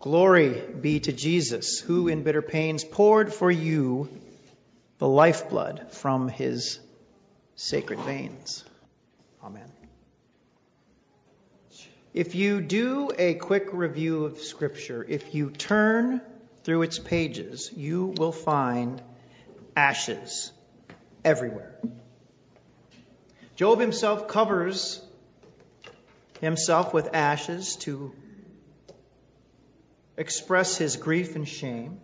[0.00, 4.08] Glory be to Jesus, who in bitter pains poured for you
[4.98, 6.78] the lifeblood from his
[7.56, 8.64] sacred veins.
[9.42, 9.70] Amen.
[12.14, 16.20] If you do a quick review of Scripture, if you turn
[16.62, 19.02] through its pages, you will find
[19.76, 20.52] ashes
[21.24, 21.76] everywhere.
[23.56, 25.02] Job himself covers
[26.40, 28.12] himself with ashes to
[30.18, 32.00] express his grief and shame.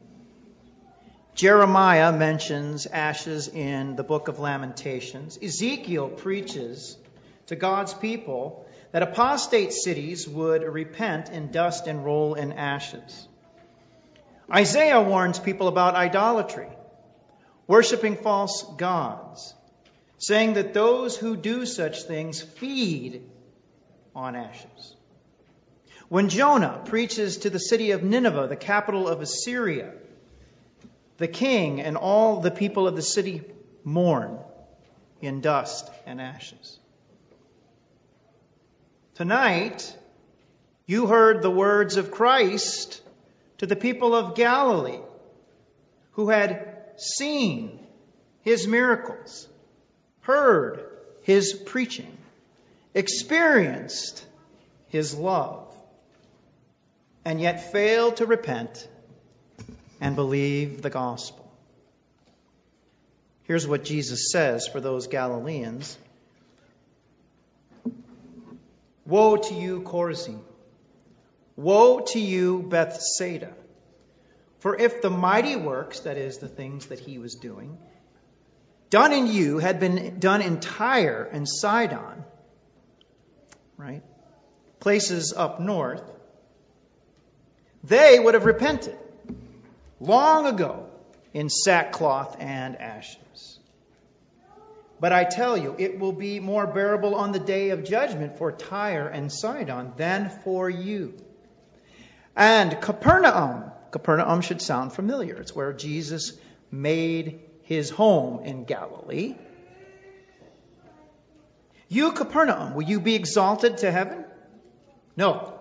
[1.35, 5.37] Jeremiah mentions ashes in the book of Lamentations.
[5.43, 6.97] Ezekiel preaches
[7.49, 13.27] to God's people that apostate cities would repent in dust and roll in ashes.
[14.49, 16.69] Isaiah warns people about idolatry,
[17.67, 19.55] worshiping false gods,
[20.19, 23.29] saying that those who do such things feed
[24.15, 24.95] on ashes.
[26.09, 29.93] When Jonah preaches to the city of Nineveh, the capital of Assyria,
[31.17, 33.43] the king and all the people of the city
[33.85, 34.39] mourn
[35.21, 36.79] in dust and ashes.
[39.15, 39.97] Tonight,
[40.87, 43.01] you heard the words of Christ
[43.59, 45.01] to the people of Galilee
[46.13, 47.79] who had seen
[48.43, 49.49] his miracles,
[50.21, 50.85] heard
[51.23, 52.19] his preaching,
[52.95, 54.25] experienced
[54.89, 55.64] his love
[57.25, 58.89] and yet fail to repent
[60.01, 61.51] and believe the gospel.
[63.45, 65.99] Here's what Jesus says for those Galileans
[69.07, 70.41] Woe to you, Chorazin!
[71.57, 73.53] Woe to you, Bethsaida!
[74.61, 77.77] For if the mighty works, that is, the things that he was doing,
[78.89, 82.25] done in you had been done in Tyre and Sidon,
[83.77, 84.03] right?
[84.81, 86.03] Places up north,
[87.85, 88.99] they would have repented
[90.01, 90.87] long ago
[91.33, 93.59] in sackcloth and ashes.
[95.01, 98.53] But I tell you, it will be more bearable on the day of judgment for
[98.53, 101.15] Tyre and Sidon than for you.
[102.35, 105.37] And Capernaum, Capernaum should sound familiar.
[105.37, 106.33] It's where Jesus
[106.71, 109.35] made his home in Galilee.
[111.89, 114.25] You, Capernaum, will you be exalted to heaven?
[115.17, 115.54] No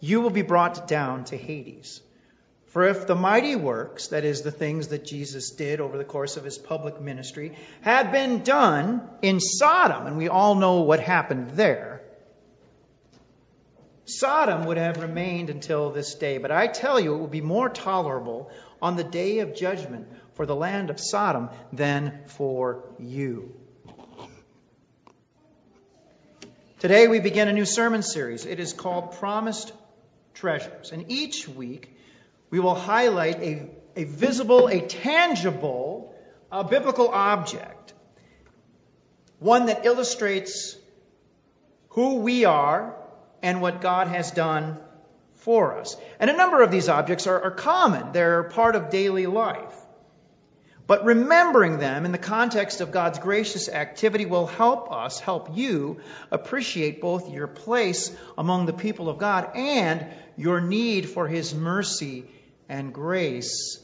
[0.00, 2.00] you will be brought down to Hades.
[2.66, 6.36] For if the mighty works, that is, the things that Jesus did over the course
[6.36, 11.52] of his public ministry, had been done in Sodom, and we all know what happened
[11.52, 12.02] there,
[14.04, 16.38] Sodom would have remained until this day.
[16.38, 20.46] But I tell you, it will be more tolerable on the day of judgment for
[20.46, 23.54] the land of Sodom than for you.
[26.78, 28.46] Today we begin a new sermon series.
[28.46, 29.72] It is called Promised
[30.38, 30.92] treasures.
[30.92, 31.94] And each week,
[32.50, 36.14] we will highlight a, a visible, a tangible,
[36.50, 37.92] a biblical object,
[39.38, 40.76] one that illustrates
[41.90, 42.96] who we are
[43.42, 44.78] and what God has done
[45.34, 45.96] for us.
[46.18, 49.74] And a number of these objects are, are common, they're part of daily life.
[50.88, 56.00] But remembering them in the context of God's gracious activity will help us, help you
[56.30, 60.06] appreciate both your place among the people of God and
[60.38, 62.24] your need for His mercy
[62.70, 63.78] and grace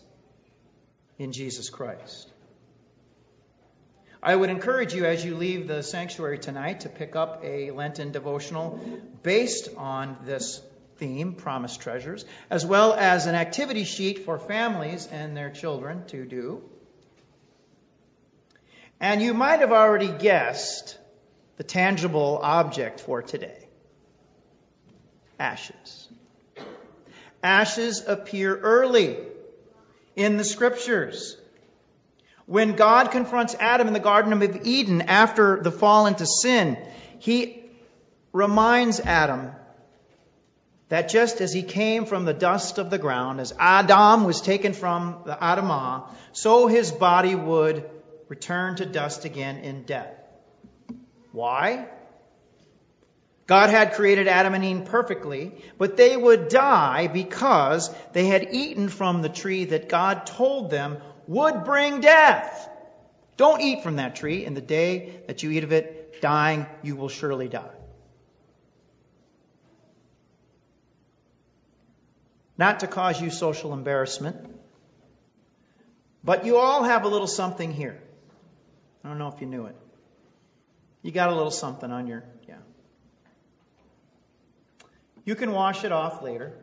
[1.18, 2.32] in Jesus Christ.
[4.22, 8.12] I would encourage you as you leave the sanctuary tonight to pick up a Lenten
[8.12, 8.80] devotional
[9.22, 10.62] based on this
[10.96, 16.24] theme, Promised Treasures, as well as an activity sheet for families and their children to
[16.24, 16.62] do.
[19.04, 20.96] And you might have already guessed
[21.58, 23.68] the tangible object for today
[25.38, 26.08] ashes.
[27.42, 29.18] Ashes appear early
[30.16, 31.36] in the scriptures.
[32.46, 36.78] When God confronts Adam in the Garden of Eden after the fall into sin,
[37.18, 37.62] he
[38.32, 39.50] reminds Adam
[40.88, 44.72] that just as he came from the dust of the ground, as Adam was taken
[44.72, 47.90] from the Adamah, so his body would
[48.28, 50.14] return to dust again in death.
[51.32, 51.88] Why?
[53.46, 58.88] God had created Adam and Eve perfectly, but they would die because they had eaten
[58.88, 62.68] from the tree that God told them would bring death.
[63.36, 66.96] Don't eat from that tree, and the day that you eat of it, dying, you
[66.96, 67.74] will surely die.
[72.56, 74.36] Not to cause you social embarrassment,
[76.22, 78.00] but you all have a little something here.
[79.04, 79.76] I don't know if you knew it.
[81.02, 82.56] You got a little something on your, yeah.
[85.24, 86.54] You can wash it off later.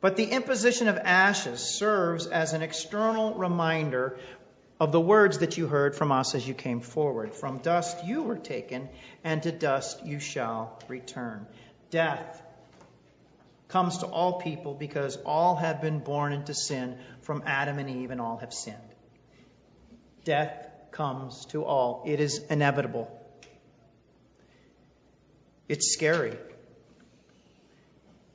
[0.00, 4.18] But the imposition of ashes serves as an external reminder
[4.80, 7.34] of the words that you heard from us as you came forward.
[7.34, 8.88] From dust you were taken,
[9.22, 11.46] and to dust you shall return.
[11.90, 12.42] Death
[13.68, 18.10] comes to all people because all have been born into sin from Adam and Eve,
[18.10, 18.93] and all have sinned.
[20.24, 23.10] Death comes to all, it is inevitable.
[25.68, 26.36] It's scary.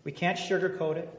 [0.04, 1.10] We can't sugarcoat it.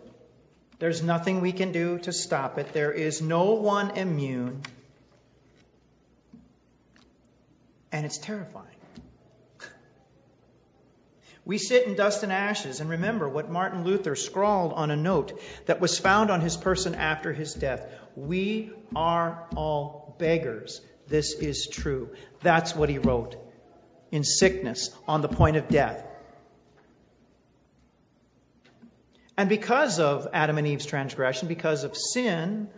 [0.78, 2.72] There's nothing we can do to stop it.
[2.72, 4.62] There is no one immune.
[7.92, 8.66] And it's terrifying.
[11.44, 15.40] We sit in dust and ashes and remember what Martin Luther scrawled on a note
[15.66, 17.86] that was found on his person after his death.
[18.14, 20.80] We are all beggars.
[21.08, 22.10] This is true.
[22.42, 23.34] That's what he wrote
[24.12, 26.06] in sickness on the point of death.
[29.36, 32.68] And because of Adam and Eve's transgression, because of sin,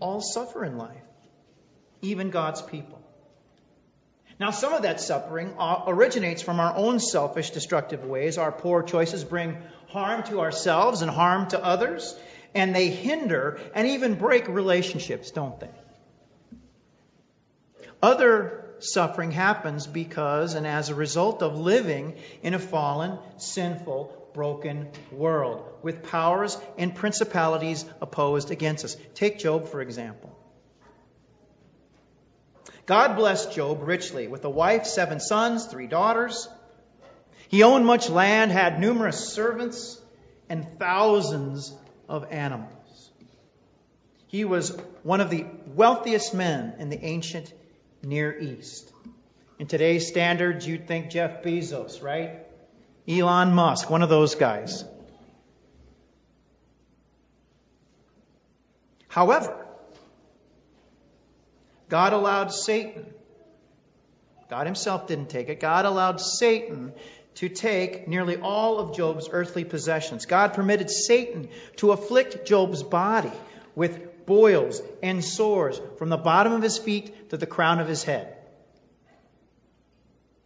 [0.00, 0.96] all suffer in life,
[2.00, 3.00] even God's people.
[4.40, 8.38] Now, some of that suffering uh, originates from our own selfish, destructive ways.
[8.38, 9.58] Our poor choices bring
[9.88, 12.18] harm to ourselves and harm to others,
[12.54, 15.70] and they hinder and even break relationships, don't they?
[18.02, 24.88] Other suffering happens because and as a result of living in a fallen, sinful, broken
[25.12, 28.96] world with powers and principalities opposed against us.
[29.14, 30.36] Take Job, for example.
[32.86, 36.48] God blessed Job richly with a wife, seven sons, three daughters.
[37.48, 40.00] He owned much land, had numerous servants,
[40.48, 41.72] and thousands
[42.08, 43.10] of animals.
[44.26, 47.52] He was one of the wealthiest men in the ancient
[48.02, 48.92] Near East.
[49.58, 52.40] In today's standards, you'd think Jeff Bezos, right?
[53.08, 54.84] Elon Musk, one of those guys.
[59.08, 59.66] However,
[61.88, 63.04] God allowed Satan,
[64.48, 66.92] God himself didn't take it, God allowed Satan
[67.34, 70.26] to take nearly all of Job's earthly possessions.
[70.26, 73.32] God permitted Satan to afflict Job's body
[73.74, 78.02] with boils and sores from the bottom of his feet to the crown of his
[78.04, 78.36] head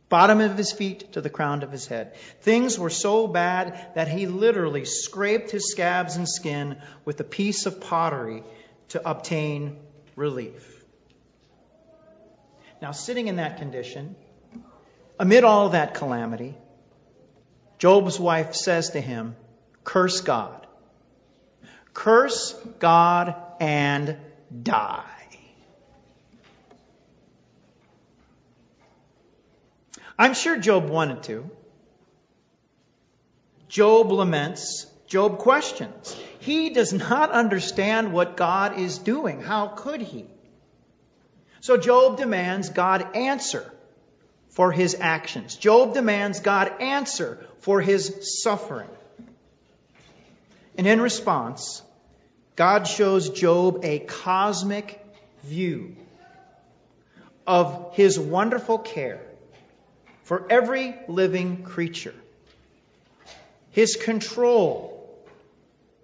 [0.09, 2.15] bottom of his feet to the crown of his head.
[2.41, 7.67] Things were so bad that he literally scraped his scabs and skin with a piece
[7.67, 8.43] of pottery
[8.89, 9.77] to obtain
[10.15, 10.85] relief.
[12.81, 14.15] Now, sitting in that condition,
[15.19, 16.55] amid all that calamity,
[17.79, 19.35] Job's wife says to him,
[19.83, 20.67] Curse God.
[21.95, 24.17] Curse God and
[24.63, 25.03] die.
[30.19, 31.51] I'm sure Job wanted to.
[33.69, 34.87] Job laments.
[35.07, 36.17] Job questions.
[36.41, 39.41] He does not understand what God is doing.
[39.41, 40.27] How could he?
[41.61, 43.73] So Job demands God answer
[44.51, 45.57] for his actions.
[45.57, 48.89] Job demands God answer for his suffering.
[50.79, 51.83] And in response,
[52.57, 54.99] God shows Job a cosmic
[55.45, 55.95] view
[57.47, 59.21] of his wonderful care
[60.25, 62.15] for every living creature.
[63.71, 65.07] His control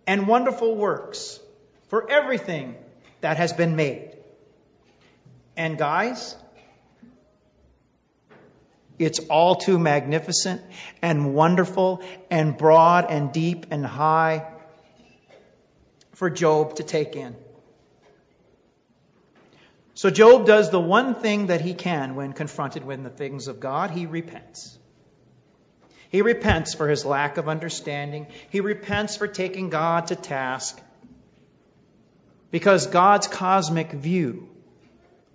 [0.06, 1.40] and wonderful works
[1.88, 2.76] for everything
[3.22, 4.10] that has been made.
[5.56, 6.36] And guys,
[8.98, 10.60] it's all too magnificent
[11.00, 14.51] and wonderful and broad and deep and high
[16.22, 17.34] for Job to take in.
[19.94, 23.58] So Job does the one thing that he can when confronted with the things of
[23.58, 24.78] God he repents.
[26.10, 28.28] He repents for his lack of understanding.
[28.50, 30.80] He repents for taking God to task.
[32.52, 34.48] Because God's cosmic view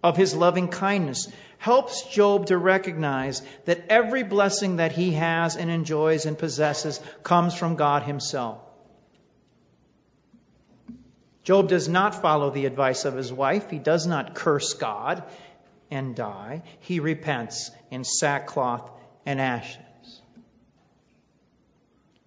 [0.02, 1.28] of his loving kindness
[1.58, 7.54] helps Job to recognize that every blessing that he has and enjoys and possesses comes
[7.56, 8.67] from God himself.
[11.48, 13.70] Job does not follow the advice of his wife.
[13.70, 15.24] He does not curse God
[15.90, 16.62] and die.
[16.82, 18.92] He repents in sackcloth
[19.26, 19.80] and ashes.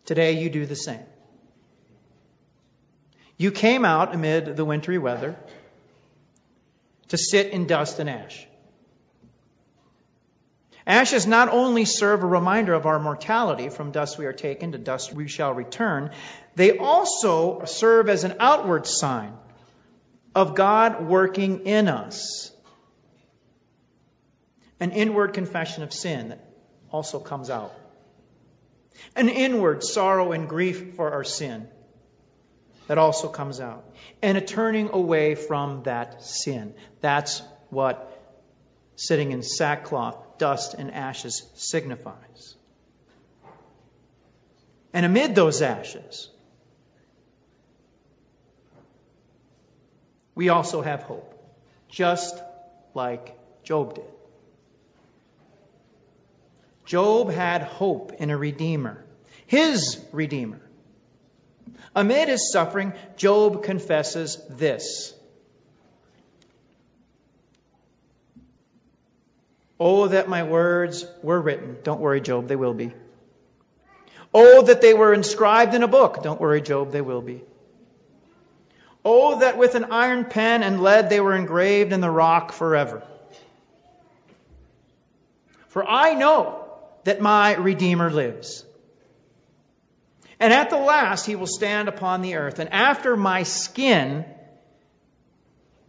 [0.06, 1.04] Today, you do the same.
[3.36, 5.36] You came out amid the wintry weather
[7.08, 8.46] to sit in dust and ash.
[10.90, 14.78] Ashes not only serve a reminder of our mortality, from dust we are taken, to
[14.78, 16.10] dust we shall return,
[16.56, 19.32] they also serve as an outward sign
[20.34, 22.50] of God working in us.
[24.80, 26.44] An inward confession of sin that
[26.90, 27.72] also comes out.
[29.14, 31.68] An inward sorrow and grief for our sin.
[32.88, 33.84] that also comes out.
[34.22, 36.74] And a turning away from that sin.
[37.00, 38.09] That's what
[39.00, 42.54] sitting in sackcloth, dust, and ashes signifies.
[44.92, 46.28] And amid those ashes,
[50.34, 51.34] we also have hope,
[51.88, 52.38] just
[52.92, 54.04] like Job did.
[56.84, 59.02] Job had hope in a Redeemer,
[59.46, 60.60] his Redeemer.
[61.96, 65.14] Amid his suffering, Job confesses this
[69.82, 71.78] Oh, that my words were written.
[71.82, 72.92] Don't worry, Job, they will be.
[74.34, 76.22] Oh, that they were inscribed in a book.
[76.22, 77.42] Don't worry, Job, they will be.
[79.02, 83.02] Oh, that with an iron pen and lead they were engraved in the rock forever.
[85.68, 86.66] For I know
[87.04, 88.66] that my Redeemer lives.
[90.38, 92.58] And at the last he will stand upon the earth.
[92.58, 94.26] And after my skin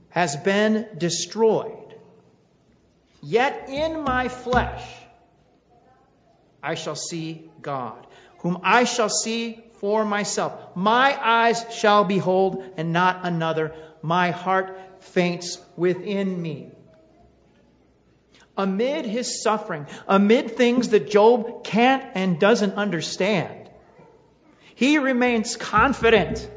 [0.10, 1.81] has been destroyed,
[3.22, 4.84] yet in my flesh
[6.64, 8.06] I shall see God,
[8.40, 10.76] whom I shall see for myself.
[10.76, 13.74] My eyes shall behold, and not another.
[14.02, 16.70] My heart faints within me.
[18.58, 23.70] Amid his suffering, amid things that Job can't and doesn't understand,
[24.76, 26.48] he remains confident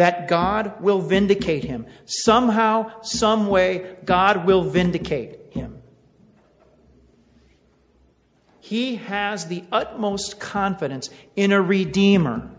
[0.00, 1.84] that God will vindicate him.
[2.06, 5.82] Somehow, some way, God will vindicate him.
[8.60, 12.50] He has the utmost confidence in a Redeemer.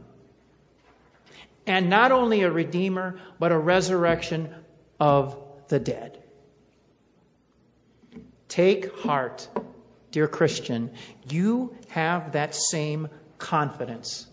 [1.65, 4.53] And not only a Redeemer, but a resurrection
[4.99, 5.35] of
[5.67, 6.21] the dead.
[8.49, 9.47] Take heart
[10.11, 10.91] dear Christian,
[11.27, 13.07] you have that same
[13.39, 14.27] confidence.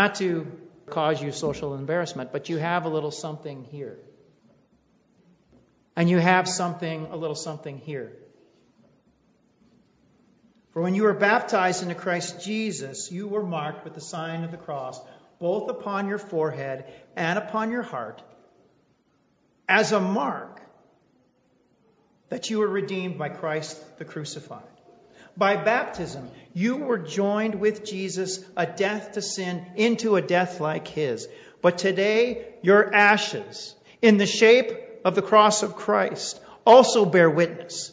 [0.00, 0.50] Not to
[0.86, 3.98] cause you social embarrassment, but you have a little something here.
[5.94, 8.10] And you have something, a little something here.
[10.70, 14.50] For when you were baptized into Christ Jesus, you were marked with the sign of
[14.50, 14.98] the cross,
[15.38, 18.22] both upon your forehead and upon your heart,
[19.68, 20.62] as a mark
[22.30, 24.79] that you were redeemed by Christ the crucified.
[25.40, 30.86] By baptism, you were joined with Jesus, a death to sin, into a death like
[30.86, 31.26] his.
[31.62, 34.70] But today, your ashes, in the shape
[35.02, 37.90] of the cross of Christ, also bear witness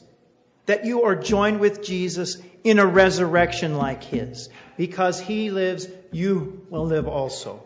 [0.65, 2.35] that you are joined with Jesus
[2.65, 4.49] in a resurrection like his.
[4.75, 7.63] Because he lives, you will live also.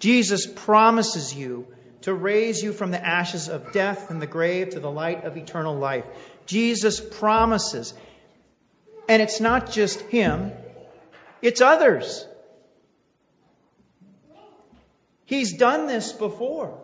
[0.00, 1.68] Jesus promises you
[2.00, 5.36] to raise you from the ashes of death and the grave to the light of
[5.36, 6.04] eternal life.
[6.46, 7.94] Jesus promises.
[9.08, 10.52] And it's not just him,
[11.42, 12.26] it's others.
[15.26, 16.78] He's done this before.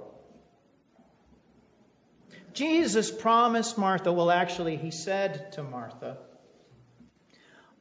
[2.53, 6.19] Jesus promised Martha, well, actually, he said to Martha,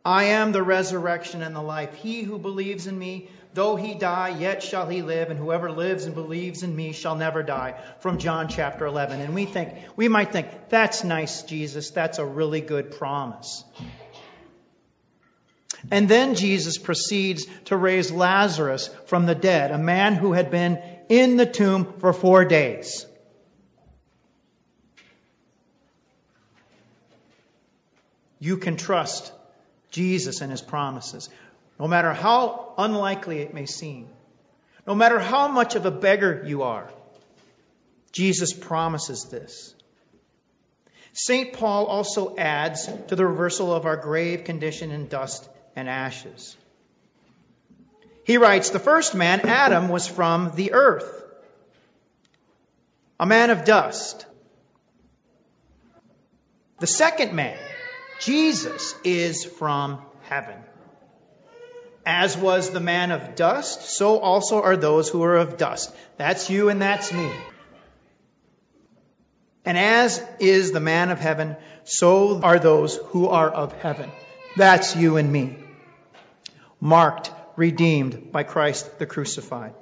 [0.05, 1.95] I am the resurrection and the life.
[1.95, 6.05] He who believes in me, Though he die, yet shall he live, and whoever lives
[6.05, 7.75] and believes in me shall never die.
[7.99, 9.21] From John chapter 11.
[9.21, 11.89] And we think, we might think, that's nice, Jesus.
[11.89, 13.63] That's a really good promise.
[15.89, 20.81] And then Jesus proceeds to raise Lazarus from the dead, a man who had been
[21.07, 23.05] in the tomb for four days.
[28.39, 29.33] You can trust
[29.89, 31.29] Jesus and his promises.
[31.79, 34.09] No matter how unlikely it may seem,
[34.85, 36.89] no matter how much of a beggar you are,
[38.11, 39.73] Jesus promises this.
[41.13, 41.53] St.
[41.53, 46.55] Paul also adds to the reversal of our grave condition in dust and ashes.
[48.25, 51.23] He writes The first man, Adam, was from the earth,
[53.19, 54.25] a man of dust.
[56.79, 57.57] The second man,
[58.19, 60.55] Jesus, is from heaven.
[62.11, 65.95] As was the man of dust, so also are those who are of dust.
[66.17, 67.31] That's you and that's me.
[69.63, 74.09] And as is the man of heaven, so are those who are of heaven.
[74.57, 75.57] That's you and me.
[76.79, 79.75] Marked, redeemed by Christ the crucified.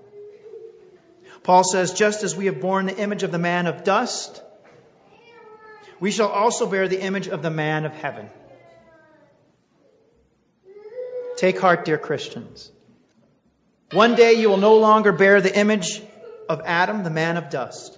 [1.44, 4.44] Paul says, just as we have borne the image of the man of dust,
[6.02, 8.30] we shall also bear the image of the man of heaven.
[11.38, 12.72] Take heart, dear Christians.
[13.92, 16.02] One day you will no longer bear the image
[16.50, 17.98] of Adam, the man of dust.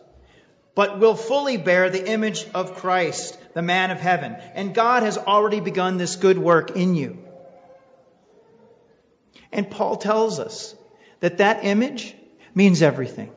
[0.79, 4.37] but will fully bear the image of Christ, the man of heaven.
[4.53, 7.17] And God has already begun this good work in you.
[9.51, 10.73] And Paul tells us
[11.19, 12.15] that that image
[12.55, 13.29] means everything.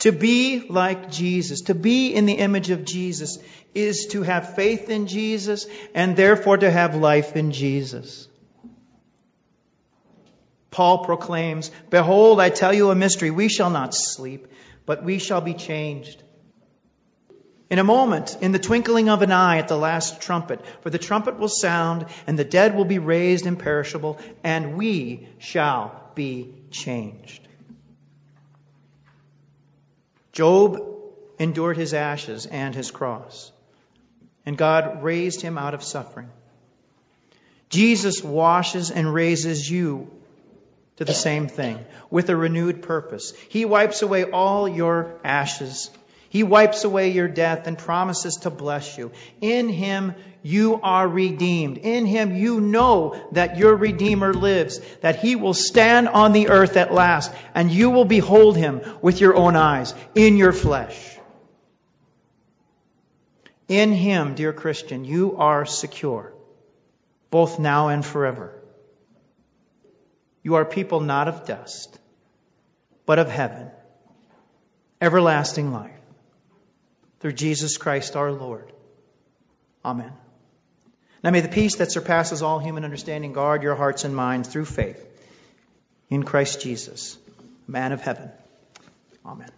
[0.00, 3.38] To be like Jesus, to be in the image of Jesus,
[3.74, 8.26] is to have faith in Jesus and therefore to have life in Jesus.
[10.70, 13.30] Paul proclaims, Behold, I tell you a mystery.
[13.30, 14.46] We shall not sleep,
[14.86, 16.22] but we shall be changed.
[17.68, 20.98] In a moment, in the twinkling of an eye at the last trumpet, for the
[20.98, 27.46] trumpet will sound, and the dead will be raised imperishable, and we shall be changed.
[30.32, 30.80] Job
[31.38, 33.50] endured his ashes and his cross,
[34.46, 36.30] and God raised him out of suffering.
[37.68, 40.10] Jesus washes and raises you
[40.96, 41.78] to the same thing
[42.10, 43.32] with a renewed purpose.
[43.48, 45.90] He wipes away all your ashes.
[46.30, 49.10] He wipes away your death and promises to bless you.
[49.40, 51.78] In Him, you are redeemed.
[51.78, 56.76] In Him, you know that your Redeemer lives, that He will stand on the earth
[56.76, 61.18] at last, and you will behold Him with your own eyes, in your flesh.
[63.66, 66.32] In Him, dear Christian, you are secure,
[67.32, 68.54] both now and forever.
[70.44, 71.98] You are people not of dust,
[73.04, 73.68] but of heaven,
[75.00, 75.99] everlasting life
[77.20, 78.72] through Jesus Christ our Lord.
[79.84, 80.12] Amen.
[81.22, 84.64] Now may the peace that surpasses all human understanding guard your hearts and minds through
[84.64, 85.06] faith
[86.08, 87.18] in Christ Jesus,
[87.66, 88.30] man of heaven.
[89.24, 89.50] Amen.